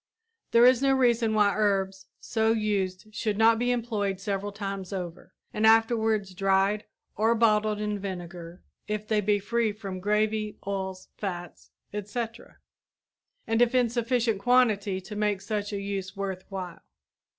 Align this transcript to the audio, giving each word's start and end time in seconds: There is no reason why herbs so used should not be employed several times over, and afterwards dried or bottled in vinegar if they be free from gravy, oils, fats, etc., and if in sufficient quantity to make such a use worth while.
There 0.49 0.65
is 0.65 0.81
no 0.81 0.93
reason 0.93 1.35
why 1.35 1.53
herbs 1.55 2.07
so 2.19 2.53
used 2.53 3.13
should 3.13 3.37
not 3.37 3.59
be 3.59 3.69
employed 3.69 4.19
several 4.19 4.51
times 4.51 4.91
over, 4.91 5.35
and 5.53 5.63
afterwards 5.63 6.33
dried 6.33 6.85
or 7.15 7.35
bottled 7.35 7.79
in 7.79 7.99
vinegar 7.99 8.63
if 8.87 9.07
they 9.07 9.21
be 9.21 9.37
free 9.37 9.71
from 9.71 9.99
gravy, 9.99 10.57
oils, 10.65 11.09
fats, 11.17 11.69
etc., 11.93 12.57
and 13.45 13.61
if 13.61 13.75
in 13.75 13.89
sufficient 13.89 14.39
quantity 14.39 14.99
to 15.01 15.15
make 15.15 15.39
such 15.39 15.71
a 15.71 15.79
use 15.79 16.15
worth 16.17 16.45
while. 16.49 16.79